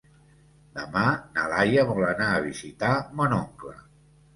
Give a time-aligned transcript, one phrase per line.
[0.79, 1.03] Demà
[1.37, 3.81] na Laia vol anar a visitar mon oncle.